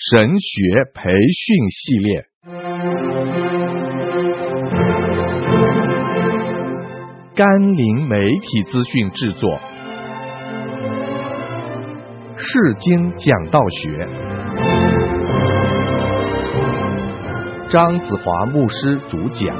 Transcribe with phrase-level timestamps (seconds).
[0.00, 2.24] 神学培训系列，
[7.34, 9.58] 甘霖媒体资讯制作，
[12.36, 14.08] 世经讲道学，
[17.68, 19.52] 张子华牧师主讲。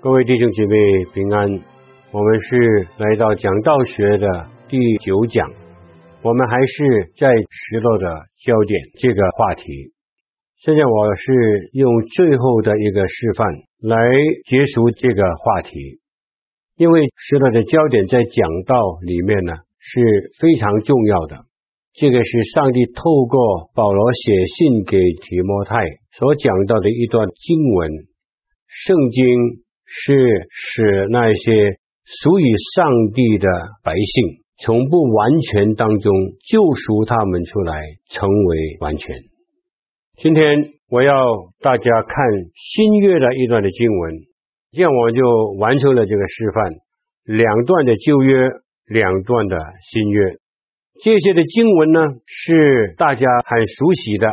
[0.00, 0.74] 各位弟兄姐妹
[1.14, 1.69] 平安。
[2.12, 5.48] 我们是来到讲道学的第九讲，
[6.24, 8.08] 我们还是在失落的
[8.44, 9.92] 焦点这个话题。
[10.58, 13.46] 现在我是用最后的一个示范
[13.82, 13.96] 来
[14.44, 16.00] 结束这个话题，
[16.76, 18.74] 因为失落的焦点在讲道
[19.06, 20.00] 里面呢是
[20.40, 21.44] 非常重要的。
[21.94, 25.76] 这个是上帝透过保罗写信给提摩太
[26.18, 27.92] 所讲到的一段经文。
[28.66, 29.24] 圣经
[29.84, 31.78] 是使那些
[32.10, 33.46] 属于上帝的
[33.84, 36.12] 百姓，从不完全当中
[36.44, 39.14] 救赎他们出来，成为完全。
[40.16, 40.42] 今天
[40.90, 41.14] 我要
[41.60, 42.16] 大家看
[42.56, 44.14] 新约的一段的经文，
[44.72, 45.22] 这样我就
[45.60, 46.72] 完成了这个示范。
[47.22, 48.48] 两段的旧约，
[48.86, 49.56] 两段的
[49.92, 50.34] 新约，
[51.00, 54.26] 这些的经文呢是大家很熟悉的，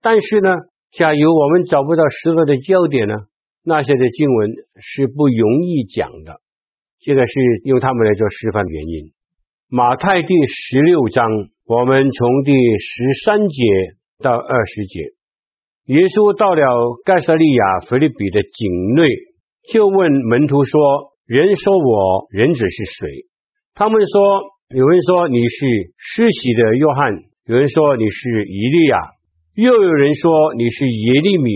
[0.00, 0.48] 但是呢，
[0.92, 3.14] 假如我们找不到失落的焦点呢，
[3.64, 6.40] 那些的经文是不容易讲的。
[7.00, 9.12] 这个是用他们来做示范的原因。
[9.68, 11.24] 马太第十六章，
[11.64, 13.62] 我们从第十三节
[14.18, 15.00] 到二十节，
[15.94, 16.64] 耶稣到了
[17.04, 19.06] 盖撒利亚腓立比的境内，
[19.70, 23.30] 就问门徒说：“人说我人子是谁？”
[23.78, 27.14] 他们说：“有人说你是施洗的约翰，
[27.46, 28.98] 有人说你是以利亚，
[29.54, 31.52] 又有人说你是耶利米，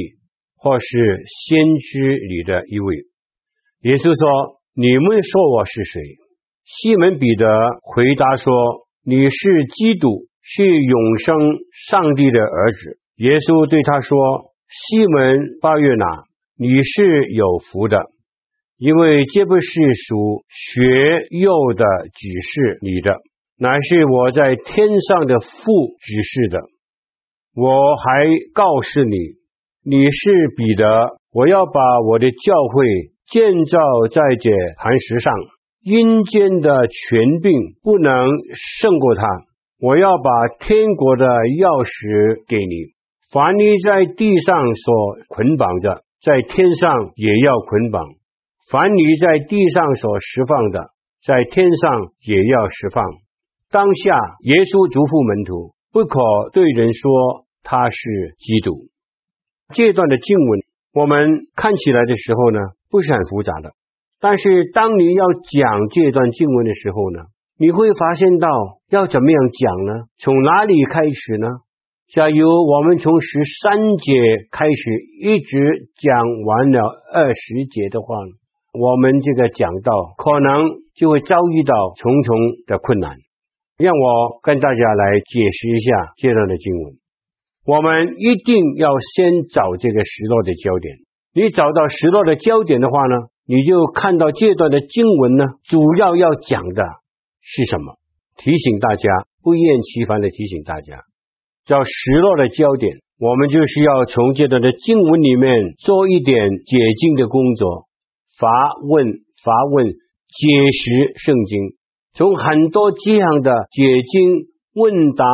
[0.55, 0.87] 或是
[1.27, 2.95] 先知里的一位。”
[3.91, 4.62] 耶稣说。
[4.75, 6.01] 你们说我是谁？
[6.65, 7.47] 西门彼得
[7.83, 8.55] 回答说
[9.05, 11.37] ：“你是基督，是永生
[11.91, 14.17] 上帝的儿子。”耶稣对他说
[14.73, 16.24] ：“西门巴约拿，
[16.57, 18.01] 你是有福的，
[18.79, 19.69] 因为这不是
[20.08, 20.80] 属血
[21.45, 23.20] 肉的指示你的，
[23.58, 26.61] 乃是我在天上的父指示的。
[27.55, 28.24] 我还
[28.55, 29.36] 告诉你，
[29.85, 33.79] 你是彼得，我要把我的教会。”建造
[34.11, 35.33] 在这磐石上，
[35.83, 37.53] 阴间的权柄
[37.83, 38.27] 不能
[38.81, 39.23] 胜过他。
[39.81, 42.95] 我要把天国的钥匙给你。
[43.33, 48.05] 凡你在地上所捆绑的，在天上也要捆绑；
[48.71, 50.91] 凡你在地上所释放的，
[51.25, 53.03] 在天上也要释放。
[53.73, 56.21] 当下，耶稣嘱咐门徒，不可
[56.53, 57.97] 对人说他是
[58.37, 58.93] 基督。
[59.73, 60.61] 这段的经文，
[60.93, 62.61] 我们看起来的时候呢，
[62.92, 63.73] 不是很复杂的，
[64.20, 67.20] 但是当你要讲这段经文的时候呢，
[67.58, 68.47] 你会发现到
[68.91, 70.05] 要怎么样讲呢？
[70.19, 71.48] 从哪里开始呢？
[72.13, 74.13] 假如我们从十三节
[74.51, 74.91] 开始
[75.23, 78.14] 一直讲完了二十节的话，
[78.75, 82.36] 我们这个讲道可能就会遭遇到重重
[82.67, 83.17] 的困难。
[83.79, 86.95] 让我跟大家来解释一下这段的经文。
[87.64, 90.98] 我们一定要先找这个失落的焦点。
[91.35, 93.17] 你找到失落的焦点的话呢，
[93.47, 96.83] 你就看到这段的经文呢，主要要讲的
[97.41, 97.97] 是什么？
[98.37, 99.09] 提醒大家，
[99.42, 101.05] 不厌其烦的提醒大家，
[101.65, 107.87] 找失落的焦点，我们就是要从这段的经文里面做一点解经的工作，
[108.39, 108.48] 发
[108.83, 109.07] 问、
[109.42, 109.92] 发问、解
[110.73, 111.77] 释圣经，
[112.13, 115.25] 从很多这样的解经问答，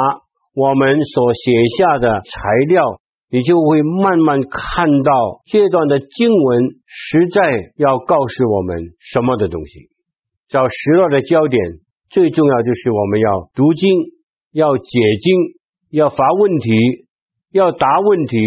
[0.54, 3.00] 我们所写下的材料。
[3.30, 9.90] 你就会慢慢看到这段的经文实在要告诉我们什么的东西。
[10.48, 11.62] 找失落的焦点，
[12.08, 13.90] 最重要就是我们要读经，
[14.52, 14.84] 要解
[15.20, 15.36] 经，
[15.90, 16.70] 要发问题，
[17.52, 18.38] 要答问题。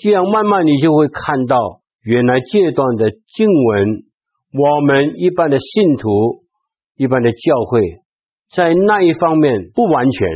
[0.00, 1.56] 这样慢慢你就会看到，
[2.02, 4.04] 原来这段的经文，
[4.52, 6.44] 我们一般的信徒、
[6.96, 7.80] 一般的教会，
[8.52, 10.28] 在那一方面不完全。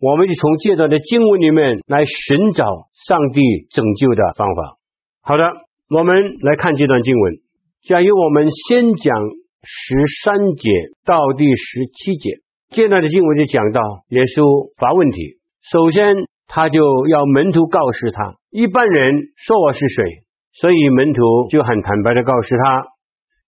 [0.00, 2.64] 我们就从这段的经文里面来寻找
[2.94, 3.40] 上帝
[3.70, 4.78] 拯救的方法。
[5.22, 5.44] 好的，
[5.90, 7.34] 我们来看这段经文。
[7.82, 9.16] 假如我们先讲
[9.62, 10.70] 十三节
[11.04, 12.30] 到第十七节，
[12.70, 13.80] 这段的经文就讲到
[14.10, 15.38] 耶稣发问题。
[15.66, 16.14] 首先，
[16.46, 16.78] 他就
[17.08, 20.22] 要门徒告诉他，一般人说我是谁，
[20.52, 22.86] 所以门徒就很坦白的告诉他，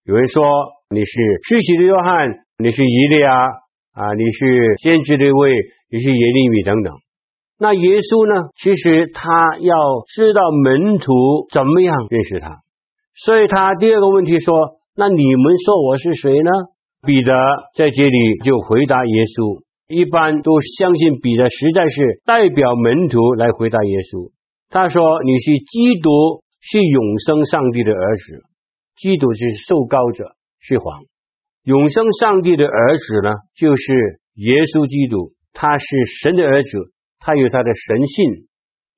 [0.03, 0.43] 有人说
[0.91, 1.13] 你是
[1.47, 3.31] 施洗的约翰，你是伊利亚
[3.93, 5.53] 啊，你是先知的位。
[5.93, 6.95] 你是耶利米等等，
[7.59, 8.51] 那耶稣呢？
[8.55, 9.75] 其实他要
[10.07, 11.11] 知道门徒
[11.51, 12.63] 怎么样认识他，
[13.17, 14.55] 所以他第二个问题说
[14.95, 16.51] ：“那你们说我是谁呢？”
[17.03, 17.35] 彼得
[17.75, 24.31] 在这里就回答耶稣，一般都相信彼得实在是代表门徒来回答耶稣。
[24.71, 28.47] 他说：“你是基督，是永生上帝的儿子。
[28.95, 31.03] 基督是受膏者，是皇。
[31.65, 35.33] 永生上帝的儿子呢，就是耶稣基督。
[35.53, 35.87] 他是
[36.23, 38.47] 神的儿子，他有他的神性，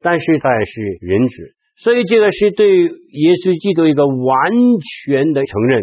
[0.01, 1.55] 但是他也是人子。
[1.77, 5.83] 所以这个是对耶稣基督一个完全的承认。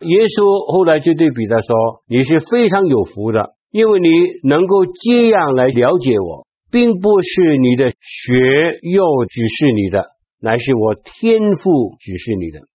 [0.00, 4.08] 耶稣后来就对彼得说：‘你是非常有福的，因为你
[4.46, 10.04] 能够这样来了解我。’”并不是你的学又指示你的，
[10.42, 12.66] 乃是我天赋指示你的。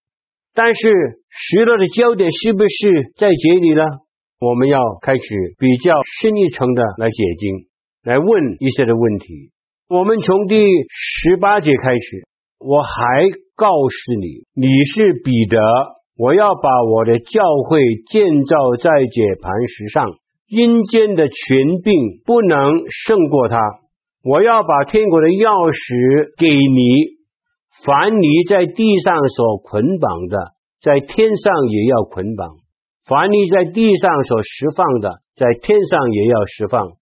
[0.54, 0.90] 但是
[1.30, 3.82] 失落的焦点是不是在这里呢？
[4.38, 5.22] 我们要开始
[5.58, 7.66] 比较深一层的来解经，
[8.02, 9.50] 来问一些的问题。
[9.88, 10.56] 我们从第
[10.90, 12.26] 十八节开始，
[12.58, 15.58] 我还告诉你，你是彼得，
[16.16, 20.06] 我要把我的教会建造在这盘石上，
[20.48, 23.56] 阴间的权柄不能胜过它。
[24.24, 27.21] 我要把天国的钥匙给你，
[27.84, 32.62] 凡你在地上所捆绑的，在天上也要捆绑；
[33.04, 36.92] 凡你在地上所释放的，在天上也要释放。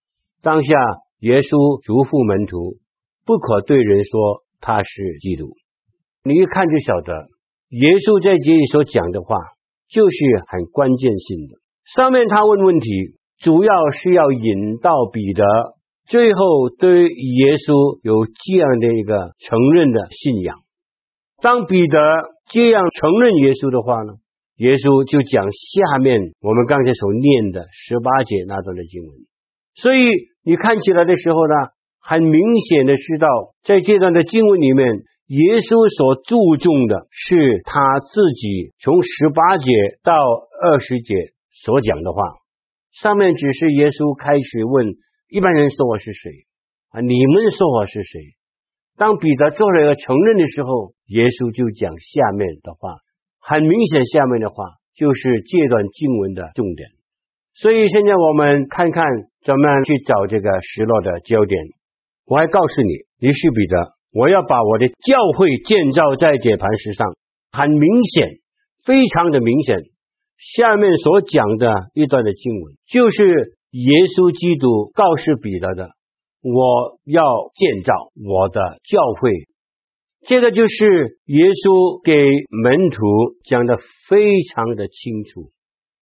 [0.41, 0.73] 当下，
[1.19, 2.77] 耶稣嘱咐门徒，
[3.27, 5.53] 不可对人说他是基督。
[6.23, 7.13] 你一看就晓得，
[7.69, 9.37] 耶稣在这里所讲的话，
[9.87, 10.17] 就是
[10.49, 11.61] 很关键性的。
[11.93, 12.89] 上面他问问题，
[13.37, 15.45] 主要是要引到彼得。
[16.07, 20.57] 最后，对耶稣有这样的一个承认的信仰。
[21.41, 21.97] 当彼得
[22.47, 24.13] 这样承认耶稣的话呢，
[24.57, 29.25] 耶稣就讲下面我们刚才所念的十八节那段的经文。
[29.73, 30.05] 所以
[30.45, 31.53] 你看起来的时候呢，
[31.99, 33.27] 很明显的知道，
[33.63, 35.01] 在这段的经文里面，
[35.33, 39.71] 耶稣所注重的是他自己从十八节
[40.03, 41.15] 到二十节
[41.49, 42.21] 所讲的话。
[42.91, 44.93] 上面只是耶稣开始问。
[45.31, 46.43] 一般人说我是谁
[46.89, 46.99] 啊？
[46.99, 48.35] 你们说我是谁？
[49.01, 53.01] 当彼得做了一个承认的时候，耶稣就讲下面的话。
[53.41, 56.93] 很明显，下面的话就是这段经文的重点。
[57.57, 59.01] 所以现在我们看看
[59.41, 61.57] 怎么样去找这个失落的焦点。
[62.29, 67.17] 我还告诉你，你是彼得，我要把我的教会建造在这磐石上。
[67.49, 68.37] 很明显，
[68.85, 69.81] 非常的明显。
[70.37, 73.57] 下面所讲的一段的经文就是。
[73.71, 75.95] 耶稣基督告诉彼得的
[76.41, 77.23] ：“我要
[77.55, 79.31] 建造我的教会。”
[80.27, 83.01] 这个就是耶稣给门徒
[83.43, 83.77] 讲的
[84.07, 85.49] 非常的清楚。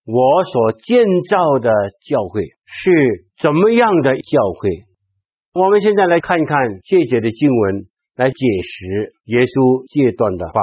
[0.06, 1.72] 我所建造的
[2.06, 2.92] 教会是
[3.40, 4.70] 怎么样的教会？
[5.54, 7.86] 我们现在来看一看这节的经文，
[8.16, 10.60] 来解释耶稣这段的话。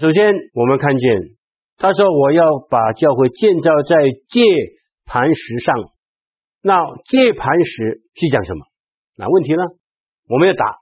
[0.00, 1.20] 首先，我们看见
[1.76, 3.96] 他说：“我要把教会建造在
[4.30, 4.40] 这
[5.04, 5.74] 磐石上。”
[6.62, 8.64] 那这磐石是讲什么？
[9.16, 9.62] 那问题呢？
[10.28, 10.76] 我们要答。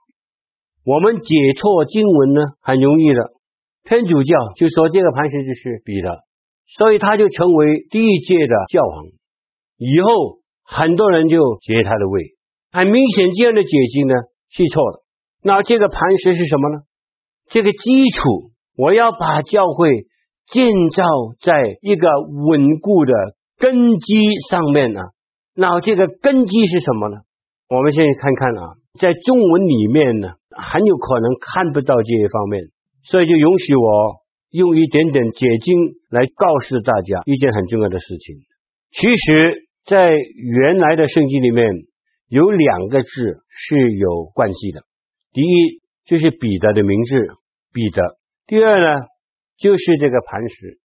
[0.83, 3.31] 我们解错经文呢，很容易的。
[3.83, 6.19] 天主教就说这个磐石就是彼得，
[6.67, 9.05] 所以他就成为第一届的教皇。
[9.77, 12.35] 以后很多人就接他的位。
[12.71, 14.13] 很明显，这样的解经呢
[14.49, 14.99] 是错的。
[15.41, 16.81] 那这个磐石是什么呢？
[17.47, 20.07] 这个基础，我要把教会
[20.47, 21.03] 建造
[21.39, 22.07] 在一个
[22.49, 23.13] 稳固的
[23.57, 24.99] 根基上面呢。
[25.55, 27.17] 那这个根基是什么呢？
[27.67, 28.61] 我们现在看看啊，
[28.99, 32.63] 在中文里面呢，很有可能看不到这一方面，
[33.03, 35.75] 所以就允许我用一点点解经
[36.09, 38.37] 来告诉大家一件很重要的事情。
[38.91, 41.73] 其实，在原来的圣经里面，
[42.29, 43.09] 有两个字
[43.49, 44.83] 是有关系的。
[45.33, 47.15] 第一就是彼得的名字
[47.73, 48.17] 彼得，
[48.47, 49.07] 第二呢
[49.57, 50.79] 就是这个磐石，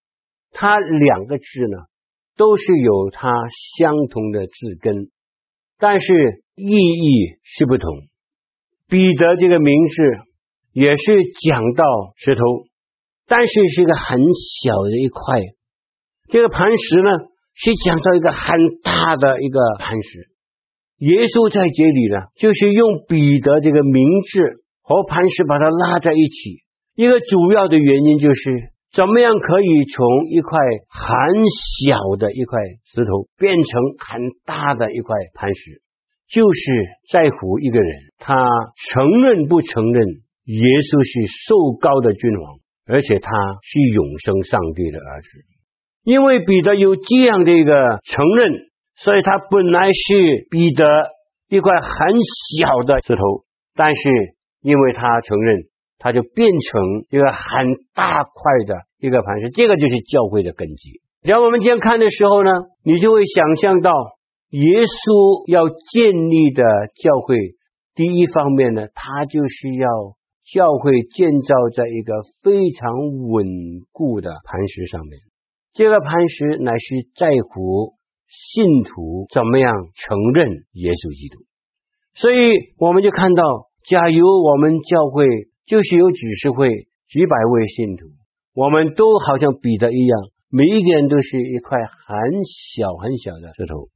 [0.53, 1.79] 它两个字呢。
[2.37, 3.29] 都是有它
[3.77, 5.11] 相同的字根，
[5.79, 7.90] 但是意义是不同。
[8.88, 9.95] 彼得这个名字
[10.73, 11.05] 也是
[11.47, 11.85] 讲到
[12.17, 12.40] 石头，
[13.26, 14.19] 但是是一个很
[14.62, 15.40] 小的一块。
[16.29, 17.11] 这个磐石呢，
[17.55, 20.29] 是讲到一个很大的一个磐石。
[20.99, 26.62] 耶稣在这里呢，就是用彼得这个名字和磐石把它拉在一起。
[26.95, 28.71] 一个主要的原因就是。
[28.93, 31.47] 怎么样可以从一块很
[31.79, 35.81] 小的一块石头变成很大的一块磐石？
[36.31, 36.61] 就是
[37.11, 38.35] 在乎一个人，他
[38.89, 40.07] 承认不承认
[40.47, 43.31] 耶稣是受膏的君王，而且他
[43.63, 45.29] 是永生上帝的儿子。
[46.05, 48.53] 因为彼得有这样的一个承认，
[48.97, 50.85] 所以他本来是彼得
[51.49, 51.99] 一块很
[52.57, 53.23] 小的石头，
[53.75, 54.11] 但是
[54.63, 55.69] 因为他承认。
[56.03, 61.03] 他就变成一个很大块的一个磐石，这个就是教会的根基。
[61.21, 62.51] 只要我们这样看的时候呢，
[62.83, 63.93] 你就会想象到
[64.50, 66.62] 耶稣要建立的
[66.99, 67.54] 教会，
[67.95, 69.87] 第一方面呢，他就是要
[70.42, 72.90] 教会建造在一个非常
[73.30, 73.47] 稳
[73.92, 75.21] 固的磐石上面。
[75.73, 77.95] 这个磐石乃是在乎
[78.26, 81.47] 信徒怎么样承认耶稣基督。
[82.14, 85.23] 所以我们就看到，假如我们教会
[85.64, 88.11] 就是有几十会几百位信徒，
[88.52, 90.19] 我们都好像彼得一样，
[90.50, 93.87] 每一个人都是一块很小很小的石头。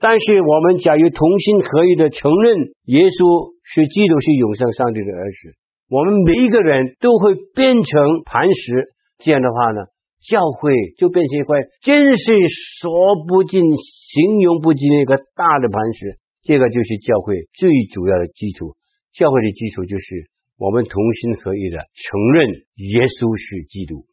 [0.00, 5.52] 但是我们假如同心合意的承认耶稣是基督，是永生上帝的儿子，
[5.92, 8.88] 我们每一个人都会变成磐石。
[9.20, 9.92] 这样的话呢，
[10.24, 12.32] 教会就变成一块真是
[12.80, 16.16] 说不尽、形容不尽的一个大的磐石。
[16.48, 18.72] 这个就是教会最主要的基础。
[19.12, 22.48] 教会的基础就是我们同心合意的承认
[22.88, 24.08] 耶稣是基督，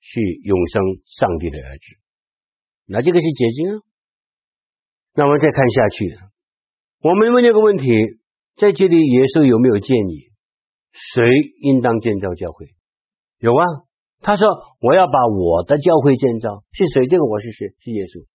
[0.00, 0.16] 是
[0.48, 1.84] 永生上帝的儿子。
[2.88, 3.84] 那这个是结晶啊。
[5.16, 6.18] 那我们再看下去，
[7.00, 7.88] 我们问这个问题，
[8.56, 10.30] 在这里耶稣有没有建议
[10.92, 11.24] 谁
[11.62, 12.66] 应当建造教会？
[13.38, 13.64] 有啊，
[14.20, 14.46] 他说
[14.80, 16.62] 我要把我的教会建造。
[16.72, 17.06] 是谁？
[17.06, 17.68] 这个我是谁？
[17.80, 18.26] 是耶稣，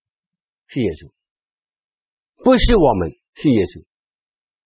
[0.68, 1.12] 是耶稣，
[2.44, 3.12] 不是我们。
[3.34, 3.86] 是耶稣，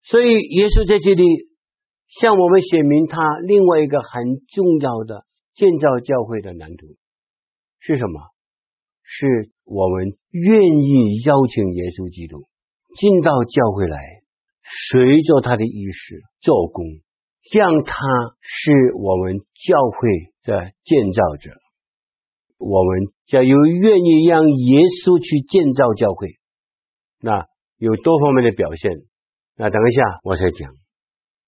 [0.02, 1.22] 所以耶稣在这里
[2.08, 6.96] 向我们显明他另外一个很重要的建造教会的蓝图
[7.78, 8.20] 是什么？
[9.04, 12.48] 是我们愿意邀请耶稣基督
[12.96, 13.98] 进到教会来，
[14.62, 16.86] 随着他的意思做工，
[17.52, 17.98] 让他
[18.40, 21.50] 是我们教会的建造者。
[22.56, 26.38] 我们假如愿意让耶稣去建造教会，
[27.20, 27.44] 那。
[27.78, 28.90] 有多方面的表现，
[29.54, 30.72] 那等一下我再讲。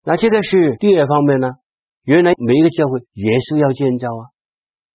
[0.04, 1.48] 那这个是第二方面呢？
[2.04, 4.28] 原来每一个教会耶稣要建造啊，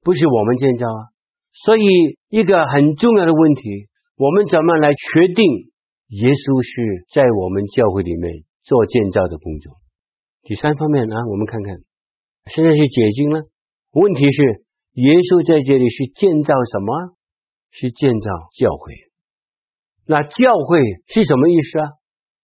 [0.04, 1.10] 不是我们建造啊。
[1.54, 1.84] 所以
[2.30, 5.46] 一个很重要的问题，我们怎么来确定
[6.10, 9.78] 耶稣是在我们教会里面做建造的工作？
[10.42, 11.78] 第三方面呢，我们看看，
[12.50, 13.46] 现在是解经了。
[13.92, 14.66] 问题是
[14.98, 17.16] 耶稣在这里是建造什么？
[17.70, 18.94] 是建造教会。
[20.06, 21.86] 那教会是什么意思啊？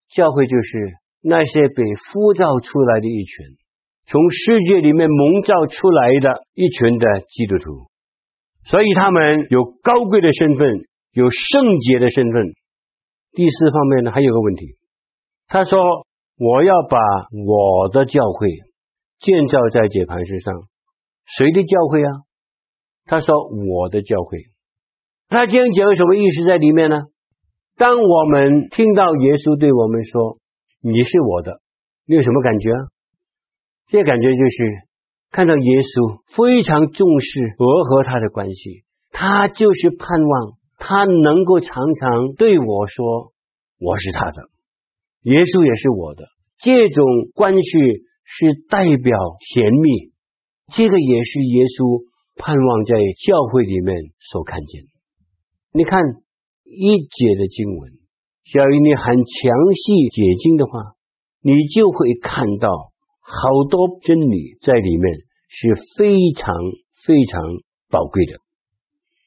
[0.09, 3.57] 教会就是那些被呼召出来的一群，
[4.05, 7.89] 从世界里面蒙召出来的一群的基督徒，
[8.69, 12.53] 所以他们有高贵的身份，有圣洁的身份。
[13.31, 14.77] 第四方面呢，还有个问题，
[15.47, 15.79] 他说
[16.37, 16.99] ：“我要把
[17.47, 18.47] 我的教会
[19.17, 20.53] 建造在这磐石上。”
[21.25, 22.11] 谁的教会啊？
[23.05, 24.37] 他说：“我的教会。”
[25.29, 27.01] 他这样讲有什么意思在里面呢？
[27.75, 30.37] 当我们听到耶稣对我们说
[30.81, 31.59] ：“你是我的”，
[32.05, 32.81] 你有什么感觉啊？
[33.87, 34.88] 这感觉就是
[35.31, 43.31] 看到耶稣非常重视我和他的关系，他就是盼望他能够常常对我说
[43.79, 44.49] ：“我是他的，
[45.23, 46.25] 耶稣也是我的。”
[46.59, 47.79] 这种关系
[48.25, 50.11] 是代表甜蜜，
[50.73, 52.03] 这个也是耶稣
[52.35, 52.95] 盼望在
[53.25, 54.89] 教会里面所看见的。
[55.73, 56.01] 你看。
[56.71, 57.93] 一节的经文，
[58.53, 60.93] 假如你很详细解经的话，
[61.41, 62.88] 你就会看到
[63.29, 65.13] 好多真理在里面
[65.47, 66.51] 是非常
[67.05, 67.43] 非常
[67.89, 68.41] 宝贵的。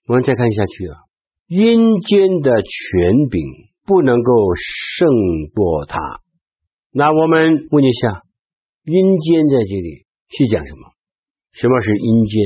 [0.08, 0.98] 我们再看下去啊，
[1.46, 3.40] 阴间的权柄
[3.86, 5.08] 不能够胜
[5.54, 5.98] 过他。
[6.92, 8.22] 那我们问一下，
[8.84, 10.90] 阴间在这里是讲什么？
[11.52, 12.42] 什么是阴间？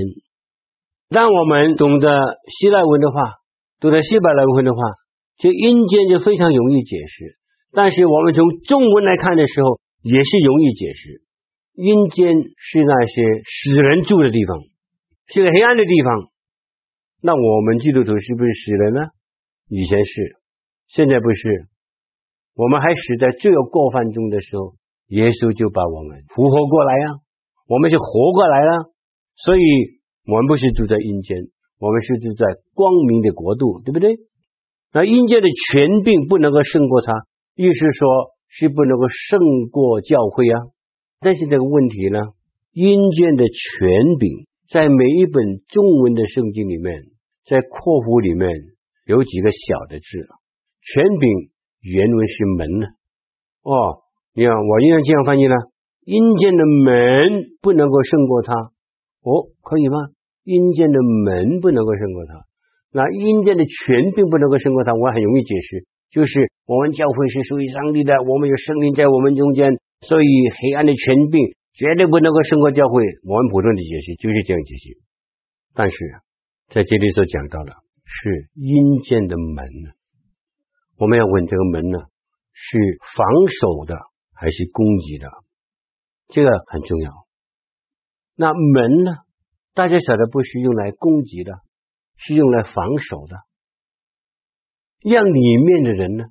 [1.08, 3.16] 当我们懂得希腊文的话。
[3.78, 4.80] 读得希伯来文的话，
[5.36, 7.36] 这阴间就非常容易解释。
[7.72, 11.20] 但是我们从中文来看的时候，也是容易解释。
[11.76, 14.58] 阴间是那些死人住的地方，
[15.28, 16.32] 是个黑暗的地方。
[17.20, 19.00] 那我们基督徒是不是死人呢？
[19.68, 20.36] 以前是，
[20.88, 21.68] 现在不是。
[22.54, 24.74] 我们还死在罪恶过犯中的时候，
[25.08, 27.06] 耶稣就把我们复活过来呀、
[27.68, 28.90] 我们是活过来了，
[29.36, 29.60] 所以
[30.24, 31.36] 我们不是住在阴间。
[31.78, 34.16] 我们是住在光明的国度，对不对？
[34.94, 37.12] 那阴间的权柄不能够胜过他，
[37.54, 40.72] 意思说是不能够胜过教会啊。
[41.20, 42.20] 但是这个问题呢，
[42.72, 47.04] 阴间的权柄在每一本中文的圣经里面，
[47.44, 48.50] 在括弧里面
[49.06, 50.06] 有几个小的字，
[50.82, 52.86] 权柄原文是门呢。
[53.62, 54.02] 哦，
[54.34, 55.54] 你看我应该这样翻译呢，
[56.04, 58.54] 阴间的门不能够胜过他，
[59.22, 60.10] 哦，可以吗？
[60.44, 62.46] 阴间的门不能够胜过他，
[62.92, 64.94] 那阴间的权并不能够胜过他。
[64.94, 73.02] 我很容易解释，就是我们教会是属于上帝的，我们有圣灵在我们中间，所以黑暗的权柄绝对不能够胜过教会。
[73.24, 74.98] 我们普通的解释就是这样解释。
[75.74, 75.96] 但是
[76.68, 77.74] 在这里所讲到了
[78.04, 79.68] 是阴间的门？
[80.96, 81.98] 我们要问这个门呢，
[82.52, 82.78] 是
[83.16, 83.96] 防守的
[84.32, 85.28] 还是攻击的？
[86.28, 87.12] 这个很重要。
[88.34, 89.12] 那门呢？
[89.74, 91.52] 大家晓得不是用来攻击的，
[92.16, 93.36] 是用来防守的，
[95.02, 96.24] 让里面的人呢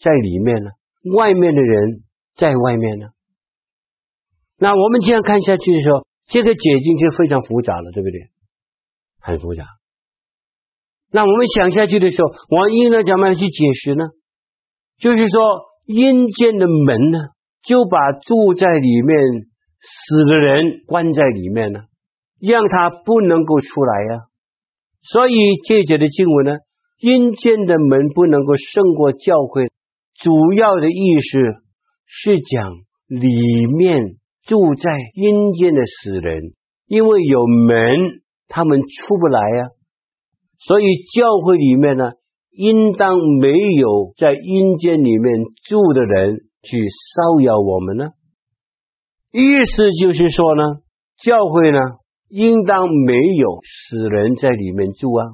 [0.00, 0.70] 在里面呢，
[1.14, 2.02] 外面的人
[2.38, 3.08] 在外面呢。
[4.56, 8.30] 那我们这样看下去的时候，这个解经就非常复杂了，对不对？
[9.20, 9.64] 很复杂。
[11.10, 14.04] 那我们想下去的时候，我应该怎么样去解释呢？
[14.98, 15.40] 就是说，
[15.86, 17.18] 阴间的门呢，
[17.62, 19.16] 就把住在里面
[19.80, 21.80] 死的人关在里面呢，
[22.40, 24.24] 让他不能够出来呀。
[25.02, 26.52] 所以这节的经文呢，
[26.98, 29.70] 阴间的门不能够胜过教会，
[30.14, 31.38] 主要的意思
[32.08, 32.72] 是讲
[33.06, 34.16] 里面。
[34.48, 36.54] 住在阴间的死人，
[36.86, 39.68] 因为有门，他们出不来呀、啊。
[40.58, 40.84] 所以
[41.14, 42.12] 教会里面呢，
[42.50, 48.06] 应当没有在阴间里面住的人去骚扰我们呢。
[49.32, 50.62] 意思就是说呢，
[51.18, 51.78] 教会呢，
[52.30, 55.26] 应当没有死人在里面住啊。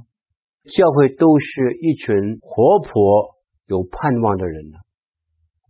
[0.75, 3.37] 教会都是一群活泼
[3.69, 4.79] 有盼望的人呢，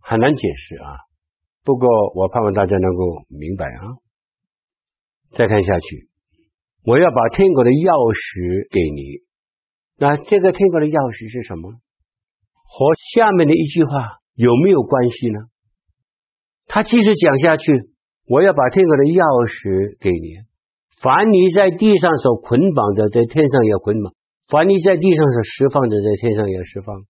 [0.05, 0.87] 很难解释啊。
[1.65, 3.97] 不过，我盼望大家能够明白啊！
[5.31, 6.07] 再看下去，
[6.85, 9.25] 我要把天国的钥匙给你。
[9.97, 11.73] 那这个天国的钥匙是什么？
[12.69, 15.39] 和下面的一句话有没有关系呢？
[16.67, 17.89] 他继续讲下去，
[18.27, 20.45] 我要把天国的钥匙给你。
[21.01, 24.13] 凡你在地上所捆绑的，在天上也捆绑；
[24.47, 27.05] 凡你在地上所释放的，在天上也释放。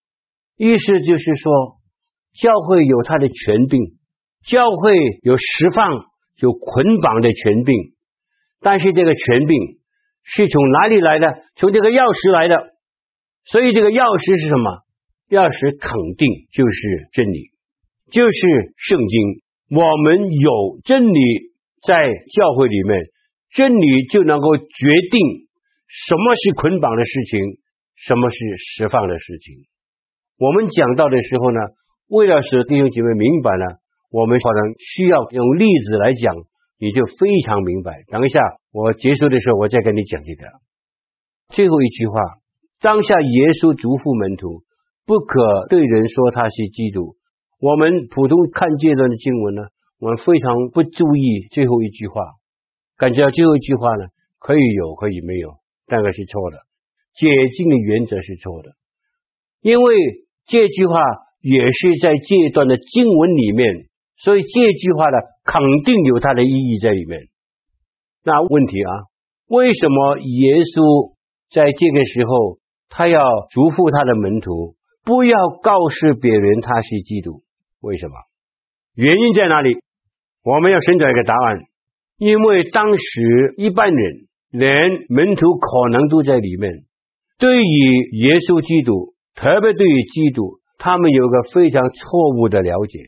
[0.56, 1.78] 意思就是说，
[2.36, 3.96] 教会有他的权柄。
[4.46, 6.06] 教会有释放、
[6.38, 7.96] 有捆绑的权柄，
[8.62, 9.58] 但是这个权柄
[10.22, 11.42] 是从哪里来的？
[11.56, 12.56] 从这个钥匙来的。
[13.44, 14.86] 所以这个钥匙是什么？
[15.30, 17.50] 钥匙肯定就是真理，
[18.12, 19.42] 就是圣经。
[19.74, 21.20] 我们有真理
[21.82, 21.98] 在
[22.30, 23.02] 教会里面，
[23.50, 25.50] 真理就能够决定
[25.90, 27.58] 什么是捆绑的事情，
[27.98, 29.66] 什么是释放的事情。
[30.38, 31.60] 我们讲到的时候呢，
[32.08, 33.78] 为了使弟兄姐妹明白呢。
[34.12, 36.34] 我们可能需要用例子来讲，
[36.80, 38.04] 你就非常明白。
[38.08, 38.40] 等一下，
[38.72, 40.48] 我结束的时候，我再跟你讲这个。
[41.50, 42.22] 最后一句话，
[42.80, 44.64] 当下耶稣嘱咐门徒，
[45.06, 47.18] 不可对人说他是基督。
[47.60, 49.64] 我们普通看这段的经文呢，
[50.00, 52.22] 我们非常不注意最后一句话，
[52.96, 54.08] 感觉到最后一句话呢，
[54.40, 56.60] 可以有，可以没有，大概是错的。
[57.16, 58.80] 解经的原则是错的，
[59.60, 59.96] 因为
[60.46, 60.96] 这句话
[61.46, 63.86] 也是在这一段的经文里面。
[64.18, 67.30] 所以这句话呢，肯定有它的意义在里面。
[68.24, 68.92] 那问题啊，
[69.48, 71.14] 为什么耶稣
[71.52, 72.58] 在这个时候
[72.90, 77.44] 他要嘱咐他的门徒不要告诉别人他是基督？
[77.82, 78.16] 为什么？
[78.96, 79.78] 原因在哪里？
[80.44, 81.62] 我们要寻找一个答案。
[82.18, 86.86] 因为当时一般人连门徒可能都在里面，
[87.38, 93.00] 对于耶稣基督，特别对于基督，他们有个非常错误的了解。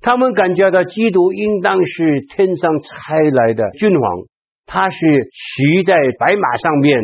[0.00, 4.24] 他们感觉到基督应当是天上差来的君王，
[4.66, 7.02] 他是骑在白马上面，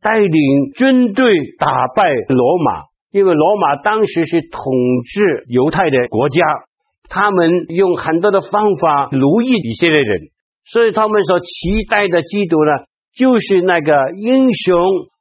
[0.00, 1.24] 带领军队
[1.58, 2.88] 打败罗马。
[3.10, 4.60] 因为罗马当时是统
[5.06, 6.44] 治犹太的国家，
[7.08, 10.20] 他们用很多的方法奴役以色列人，
[10.66, 12.84] 所以他们所期待的基督呢，
[13.16, 14.78] 就是那个英雄、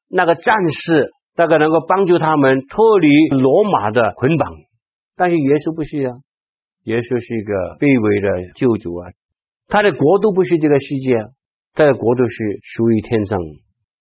[0.10, 1.06] 那个战士，
[1.38, 4.52] 那个能够帮助他们脱离罗马的捆绑。
[5.16, 6.18] 但是耶稣不是啊。
[6.84, 9.12] 耶稣是一个卑微的救主啊，
[9.68, 11.20] 他的国度不是这个世界，
[11.76, 13.38] 他的国度是属于天上。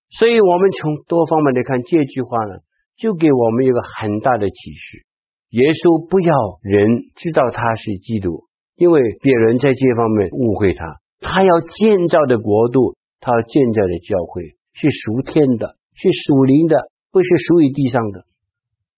[0.09, 2.63] 所以，我们从多方面来看这句话呢，
[2.95, 5.03] 就给我们一个很大的启示：
[5.51, 6.31] 耶稣不要
[6.63, 8.47] 人知道他是基督，
[8.79, 10.87] 因为别人在这方面误会他。
[11.19, 18.27] 他要建造的国度，他要建造的教会是属天的，是属灵的，不是属于地上的。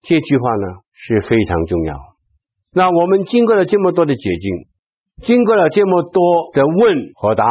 [0.01, 1.95] 这句话呢是非常重要。
[2.73, 4.67] 那我们经过了这么多的解经，
[5.23, 7.45] 经过了这么多的问和答，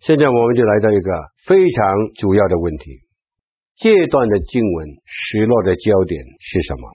[0.00, 1.12] 现在我们就来到一个
[1.46, 1.86] 非常
[2.18, 3.06] 主要的问题：
[3.76, 6.90] 这段的经文失落的焦点是什么？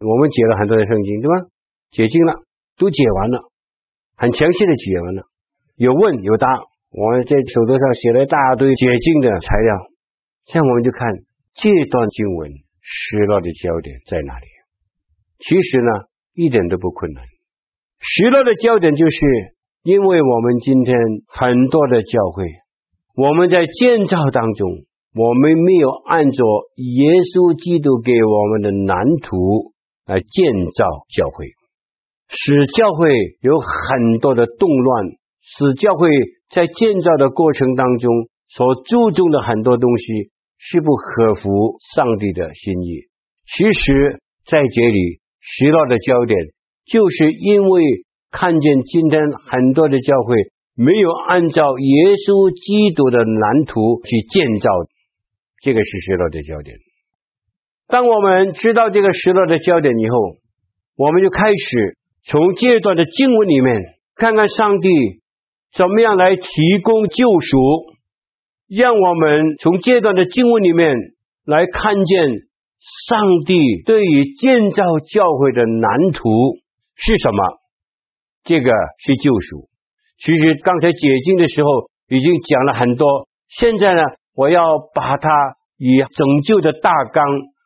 [0.00, 1.50] 我们解了很多的圣经，对吧？
[1.90, 2.32] 解经了，
[2.78, 3.52] 都解完了，
[4.16, 5.24] 很详细的解完了，
[5.76, 6.48] 有问有答。
[6.92, 9.76] 我们在手头上写了一大堆解经的材料，
[10.46, 11.06] 现在我们就看
[11.54, 14.46] 这段经文失落的焦点在哪里？
[15.38, 15.90] 其实呢？
[16.34, 17.24] 一点都不困难。
[17.98, 19.18] 失落的焦点就是，
[19.82, 22.46] 因为我们今天很多的教会，
[23.14, 24.70] 我们在建造当中，
[25.14, 26.44] 我们没有按照
[26.76, 29.74] 耶稣基督给我们的蓝图
[30.06, 31.46] 来建造教会，
[32.28, 33.10] 使教会
[33.42, 35.06] 有很多的动乱，
[35.42, 36.08] 使教会
[36.48, 38.10] 在建造的过程当中
[38.48, 40.30] 所注重的很多东西
[40.62, 43.08] 是不合乎上帝的心意。
[43.46, 46.36] 其实，在这里，失落的焦点，
[46.84, 47.82] 就是因为
[48.30, 50.36] 看见今天很多的教会
[50.76, 54.68] 没有按照耶稣基督的蓝图去建造。
[55.62, 56.76] 这个是失落的焦点。
[57.88, 60.36] 当我们知道这个失落的焦点以后，
[60.96, 63.74] 我们就开始从这段的经文里面
[64.14, 64.88] 看看上帝
[65.72, 66.44] 怎么样来提
[66.84, 67.89] 供救赎，
[68.70, 70.94] 让我们从这段的经文里面
[71.44, 72.28] 来看见
[72.78, 76.30] 上帝对于建造教会的蓝图
[76.94, 77.58] 是什么。
[78.44, 79.68] 这个是救赎。
[80.18, 84.02] 其实刚才解经的时候已经讲了很多，现在呢？
[84.34, 84.62] 我要
[84.94, 85.28] 把它
[85.76, 87.24] 以拯救的大纲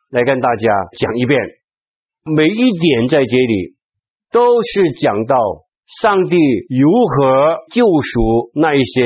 [0.09, 1.39] 来跟大家讲一遍，
[2.23, 3.75] 每一点在这里
[4.31, 5.37] 都是讲到
[6.01, 6.35] 上帝
[6.75, 9.03] 如何救赎那一些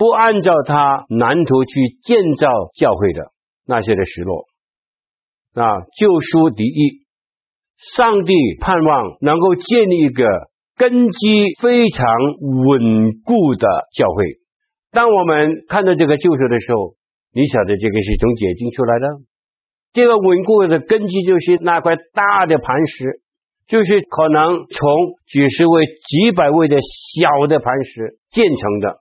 [0.00, 3.32] 不按照他蓝图去建造教会的
[3.66, 4.46] 那些的失落。
[5.52, 7.04] 啊，救赎第一，
[7.76, 10.24] 上帝盼望能够建立一个
[10.78, 14.24] 根基非常稳固的教会。
[14.90, 16.94] 当我们看到这个救赎的时候，
[17.34, 19.06] 你晓得这个是从解经出来的。
[19.92, 23.20] 这个稳固的根基就是那块大的磐石，
[23.66, 24.90] 就是可能从
[25.28, 28.99] 几十位、几百位的小的磐石建成的。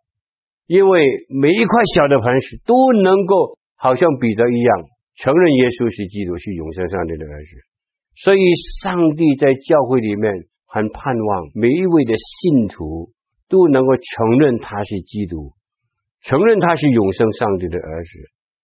[0.70, 1.02] 因为
[1.34, 4.86] 每一块小的磐石都能够好像彼得一样
[5.18, 7.52] 承认耶稣是基督，是永生上帝的儿子。
[8.14, 8.42] 所以，
[8.86, 13.10] 上帝在教会里面很盼望每一位的信徒
[13.50, 15.58] 都能够承认他是基督。
[16.22, 18.12] 承认他是永生上帝的儿子，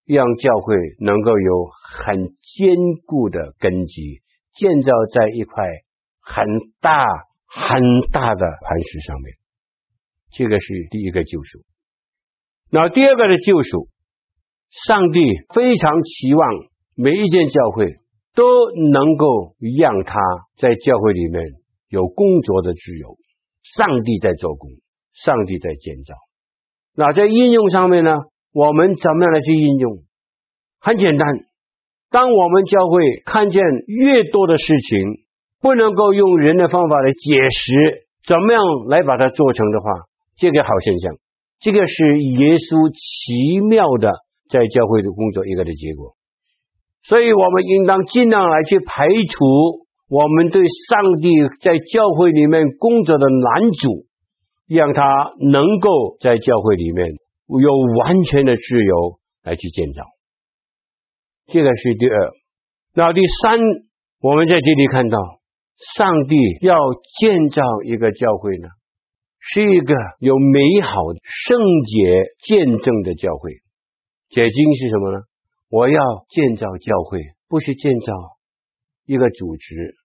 [0.06, 2.70] 让教会能够有很坚
[3.08, 4.22] 固的根基，
[4.54, 5.66] 建造在一块
[6.22, 6.46] 很
[6.82, 7.04] 大
[7.50, 7.82] 很
[8.14, 9.34] 大的磐石上面。
[10.32, 11.66] 这个是第一个救赎。
[12.72, 13.88] 那第二个的救赎，
[14.70, 15.20] 上帝
[15.54, 16.50] 非常期望
[16.96, 17.96] 每一间教会
[18.34, 18.44] 都
[18.92, 20.20] 能够让他
[20.58, 21.42] 在教会里面
[21.90, 23.18] 有工作的自由。
[23.64, 24.70] 上帝在做工，
[25.14, 26.14] 上帝在建造。
[26.96, 28.12] 那在应用上面呢？
[28.54, 30.04] 我们怎么样来去应用？
[30.80, 31.28] 很简单，
[32.10, 35.26] 当我们教会看见越多的事情
[35.62, 39.90] 不能够用人的方法来解释，怎么样来把它做成的话，
[40.38, 41.16] 这个好现象，
[41.60, 44.12] 这个是耶稣奇妙的
[44.50, 46.16] 在教会的工作一个的结果。
[47.04, 49.46] 所以我们应当尽量来去排除
[50.10, 51.30] 我们对上帝
[51.62, 54.06] 在教会里面工作的拦阻。
[54.68, 55.04] 让他
[55.52, 57.06] 能够在教会里面
[57.48, 60.02] 有完全的自由来去建造，
[61.46, 62.32] 这个是第二。
[62.96, 63.60] 那第三，
[64.22, 65.20] 我们在这里看到，
[65.96, 66.80] 上帝要
[67.20, 68.68] 建造一个教会呢，
[69.48, 73.52] 是一个有美好圣洁见证的教会。
[74.30, 75.20] 解经是什么呢？
[75.70, 78.14] 我要建造教会，不是建造
[79.06, 79.96] 一个组织，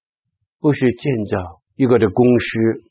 [0.61, 1.39] 不是建造
[1.77, 2.91] 一个的公司。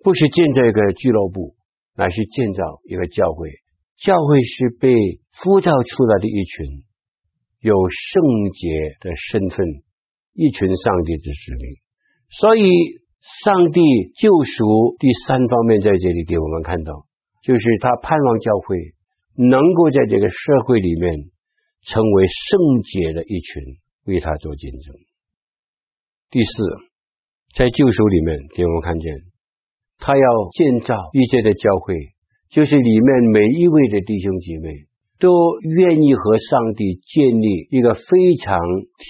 [0.00, 1.56] 不是建造一个俱乐部，
[1.96, 3.50] 乃是建造一个教会。
[3.98, 4.94] 教会是被
[5.42, 6.84] 呼召出来的一群
[7.58, 8.68] 有圣洁
[9.00, 9.66] 的身份，
[10.34, 11.74] 一群上帝的子民。
[12.30, 12.62] 所以，
[13.20, 13.80] 上帝
[14.16, 17.06] 救赎第三方面在这里给我们看到，
[17.42, 18.76] 就是他盼望教会
[19.34, 21.12] 能够在这个社会里面
[21.82, 23.62] 成为圣洁的一群，
[24.06, 24.94] 为他做见证。
[26.30, 26.52] 第四，
[27.54, 29.14] 在救赎里面给我们看见。
[29.98, 31.94] 他要建造一切的教会，
[32.50, 34.70] 就是里面每一位的弟兄姐妹
[35.18, 38.60] 都愿意和上帝建立一个非常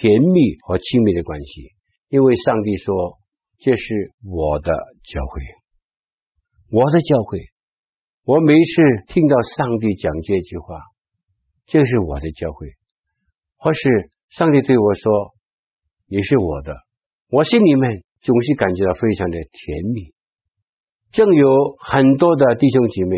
[0.01, 1.73] 甜蜜和亲密的关系，
[2.09, 3.18] 因为上帝说
[3.59, 4.73] ：“这是我的
[5.05, 5.43] 教会，
[6.71, 7.41] 我的教会。”
[8.29, 10.81] 我每次听到上帝讲这句话，
[11.67, 12.69] 这是我的教会，
[13.57, 15.33] 或是上帝对我说
[16.07, 16.77] ：“你是我的”，
[17.33, 20.13] 我心里面总是感觉到非常的甜蜜。
[21.11, 21.49] 正有
[21.81, 23.17] 很多的弟兄姐妹，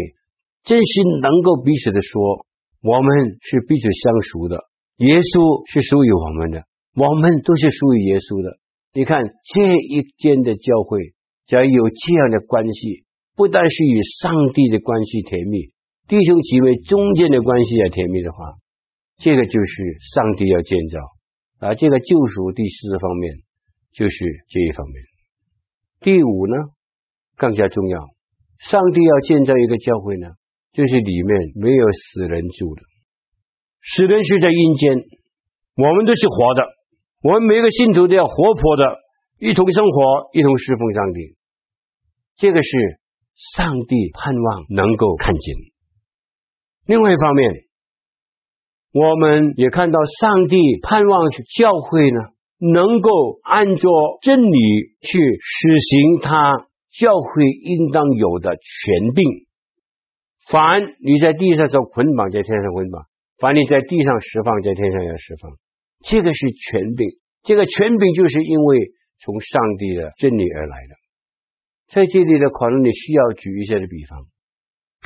[0.63, 2.47] 真心能够彼此的说，
[2.81, 4.63] 我们是彼此相属的，
[4.99, 6.63] 耶稣是属于我们的，
[6.95, 8.61] 我们都是属于耶稣的。
[8.93, 9.23] 你看
[9.55, 11.15] 这一间的教会，
[11.47, 13.05] 只要有这样的关系，
[13.37, 15.71] 不但是与上帝的关系甜蜜，
[16.09, 18.39] 弟兄姐妹中间的关系也甜蜜的话，
[19.19, 20.99] 这个就是上帝要建造
[21.67, 21.75] 啊。
[21.75, 23.35] 这个救赎第四方面
[23.93, 25.05] 就是这一方面。
[26.01, 26.57] 第五呢？
[27.37, 27.99] 更加重要，
[28.59, 30.29] 上帝要建造一个教会呢，
[30.73, 32.83] 就是里面没有死人住的，
[33.81, 34.93] 死人是在阴间，
[35.77, 36.63] 我们都是活的，
[37.23, 38.85] 我们每个信徒都要活泼的，
[39.39, 41.37] 一同生活，一同侍奉上帝。
[42.37, 42.99] 这个是
[43.35, 45.55] 上帝盼望能够看见。
[46.87, 47.51] 另外一方面，
[48.93, 52.21] 我们也看到上帝盼望教会呢，
[52.59, 53.11] 能够
[53.43, 53.91] 按照
[54.23, 54.59] 真理
[55.03, 59.25] 去实行他教会应当有的权柄。
[60.51, 63.03] 凡你在地上所捆绑，在天上捆绑；
[63.39, 65.53] 凡你在地上释放，在天上要释放。
[66.01, 70.95] 这个是权柄，这个权柄就是因为从上帝的真理而来的。
[71.93, 74.27] 在这里的可能你需要举一些的比方，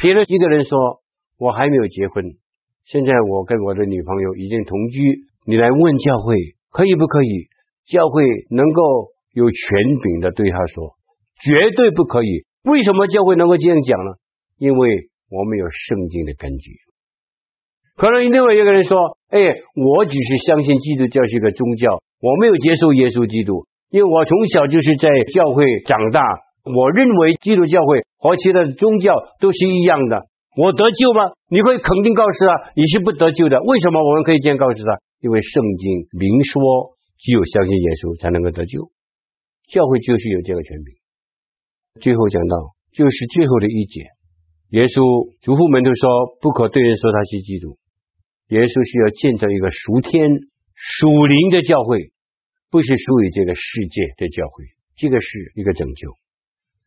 [0.00, 1.02] 比如一个人说
[1.38, 2.24] ：“我还没有结婚，
[2.84, 5.00] 现在我跟我的女朋友已经同居。”
[5.46, 6.36] 你来问教会
[6.70, 7.48] 可以不可以？
[7.86, 10.96] 教会能够有权柄的对他说
[11.40, 14.12] ：“绝对不可以。”为什么教会能够这样讲呢？
[14.56, 16.70] 因为我们有圣经的根据。
[17.96, 26.20] 可能另外一个人说：“哎，我只是相信基督教是一个宗教，我没有接受耶稣基督，因为我从小就是在教会长大。
[26.64, 30.26] 我认为基督教会和其他宗教都是一样的。
[30.56, 31.30] 我得救吗？
[31.52, 33.60] 你会肯定告诉他你是不得救的。
[33.62, 34.98] 为什么我们可以这样告诉他？
[35.20, 38.90] 因为圣经明说，只有相信耶稣才能够得救。
[39.68, 40.94] 教会就是有这个权柄。
[42.00, 44.00] 最后讲到，就是最后的一节。
[44.70, 45.04] 耶稣
[45.44, 47.76] 嘱咐门徒说：“不可对人说他是基督。”
[48.54, 50.30] 耶稣需要建造一个属天、
[50.78, 52.14] 属灵的教会，
[52.70, 54.64] 不是属于这个世界的教会。
[54.94, 55.26] 这个是
[55.58, 56.14] 一个拯救。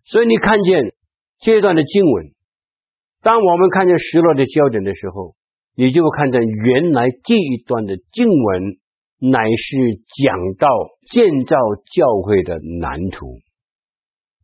[0.06, 0.96] 所以你看见
[1.40, 2.32] 这段的经文，
[3.22, 5.36] 当我们看见失落的焦点的时候，
[5.76, 8.80] 你就会看见原来这一段的经文
[9.20, 10.68] 乃是讲到
[11.12, 11.58] 建造
[11.92, 13.40] 教会的蓝图，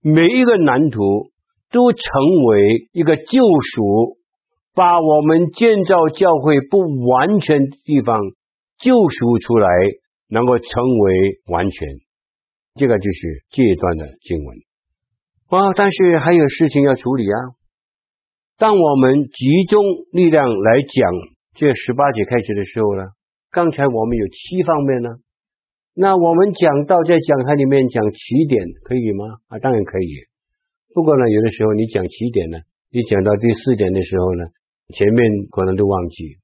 [0.01, 1.31] 每一个蓝图。
[1.73, 2.05] 都成
[2.45, 3.41] 为一个救
[3.73, 4.19] 赎，
[4.75, 8.19] 把我们建造教会不完全的地方
[8.77, 9.69] 救赎出来，
[10.29, 11.87] 能够成为完全。
[12.75, 14.57] 这个就是这一段的经文。
[15.49, 17.37] 啊，但是还有事情要处理啊。
[18.57, 21.11] 当我们集中力量来讲
[21.53, 23.03] 这十八节开始的时候呢，
[23.51, 25.09] 刚才我们有七方面呢。
[25.93, 29.25] 那我们讲到在讲台里面讲起点可以吗？
[29.49, 30.25] 啊，当然可以。
[30.95, 32.57] 不过呢，有的时候你讲起点呢，
[32.89, 34.45] 你讲到第四点的时候呢，
[34.89, 36.37] 前面可能都忘记。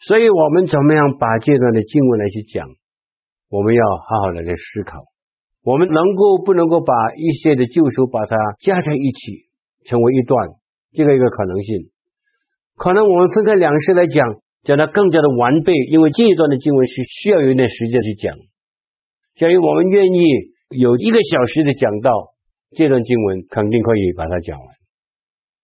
[0.00, 2.68] 所以我们怎么样把这段的经文来去讲？
[3.48, 4.98] 我们要好好的来思考。
[5.62, 9.48] 我们能够不能够把一些的旧书把它加在一起，
[9.84, 10.48] 成为一段，
[10.92, 11.90] 这个一个可能性。
[12.76, 18.34] 可能我们分开两次来讲，讲得更加的完备，因为这一段的经文是需要有一点时间去讲。
[19.36, 20.20] 假如我们愿意
[20.70, 22.34] 有一个小时的讲道。
[22.72, 24.68] 这段经文肯定可以把它讲完，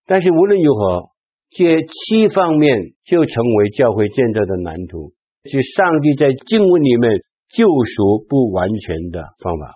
[0.07, 1.11] 但是无论如何，
[1.57, 5.14] 这七方面就成为教会建造的蓝图，
[5.45, 9.73] 是上帝在经文里面救赎不完全的方法。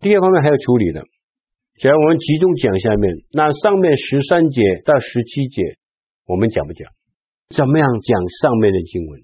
[0.00, 1.04] 第二方面还要处理的，
[1.76, 5.76] 只要我们集中讲下面，那上面十三节到十七节，
[6.24, 6.88] 我们讲不讲？
[7.54, 9.20] 怎么样讲上面的经文？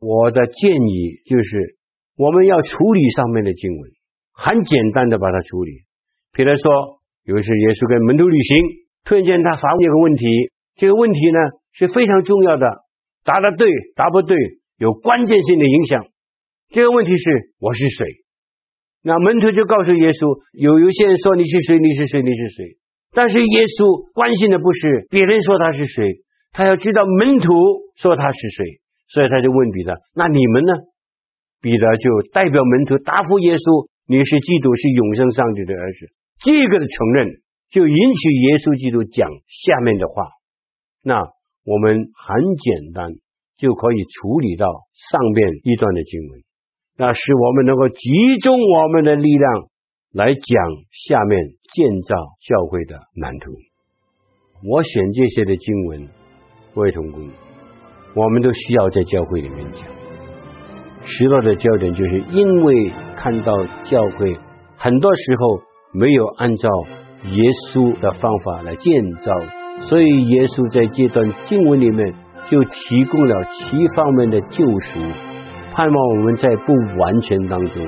[0.00, 1.76] 我的建议就是，
[2.16, 3.90] 我们要处理上面的经文，
[4.32, 5.86] 很简单的把它处理。
[6.32, 8.56] 比如说，有一次耶稣跟门徒旅行，
[9.04, 10.26] 突然间他发问一个问题，
[10.76, 11.38] 这个问题呢
[11.72, 12.66] 是非常重要的，
[13.24, 14.36] 答得对，答不对，
[14.78, 16.04] 有关键性的影响。
[16.70, 18.06] 这个问题是我是谁？
[19.02, 22.76] 那门徒就告诉耶稣，有有些人说你是谁，你是谁，你是谁？
[23.12, 27.50] 但是耶稣关心的不是别人说他是谁，他要知道门徒
[27.96, 28.78] 说他是谁，
[29.08, 30.72] 所以他就问彼得：那你们呢？
[31.60, 36.08] 彼得就代表门徒答复耶稣：你是基督，是永生上帝的儿子。
[36.40, 37.28] 这个的承认
[37.68, 40.28] 就引起耶稣基督讲下面的话，
[41.02, 41.20] 那
[41.64, 43.12] 我们很简单
[43.56, 46.40] 就可以处理到上面一段的经文，
[46.96, 48.08] 那使我们能够集
[48.42, 49.68] 中我们的力量
[50.12, 50.42] 来讲
[50.90, 51.38] 下面
[51.72, 53.52] 建造教会的蓝图。
[54.68, 56.08] 我选这些的经文，
[56.74, 57.30] 各位同工，
[58.14, 59.86] 我们都需要在教会里面讲。
[61.02, 63.52] 失落的焦点就是因为看到
[63.84, 64.38] 教会
[64.76, 65.70] 很多时候。
[65.92, 66.68] 没有按照
[67.24, 67.36] 耶
[67.66, 69.32] 稣的方法来建造，
[69.80, 72.14] 所以耶稣在这段经文里面
[72.46, 75.00] 就提供了七方面的救赎，
[75.72, 77.84] 盼望我们在不完全当中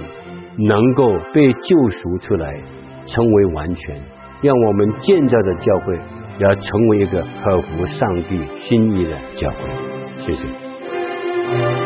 [0.59, 2.61] 能够被救赎出来，
[3.07, 3.96] 成为完全，
[4.42, 5.98] 让我们建造的教会
[6.38, 9.57] 要成为一个合乎上帝心意的教会。
[10.18, 11.82] 谢谢。